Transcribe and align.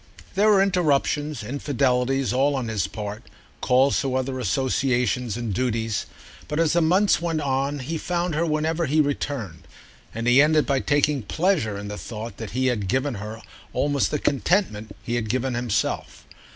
There 0.33 0.49
were 0.49 0.63
interruptions, 0.63 1.43
infidelities, 1.43 2.33
all 2.33 2.55
on 2.55 2.69
his 2.69 2.87
part, 2.87 3.21
calls 3.61 4.01
to 4.01 4.15
other 4.15 4.39
associations 4.39 5.37
and 5.37 5.53
duties; 5.53 6.07
but 6.47 6.59
as 6.59 6.73
the 6.73 6.81
months 6.81 7.21
went 7.21 7.39
on 7.41 7.77
he 7.77 7.99
found 7.99 8.33
her 8.33 8.43
whenever 8.43 8.87
he 8.87 8.99
returned, 8.99 9.67
and 10.11 10.25
he 10.25 10.41
ended 10.41 10.65
by 10.65 10.79
taking 10.79 11.21
pleasure 11.21 11.77
in 11.77 11.87
the 11.87 11.99
thought 11.99 12.37
that 12.37 12.49
he 12.57 12.65
had 12.65 12.87
given 12.87 13.13
her 13.21 13.43
almost 13.73 14.09
the 14.09 14.17
contentment 14.17 14.95
he 15.03 15.13
had 15.13 15.29
given 15.29 15.53
himself. 15.53 16.25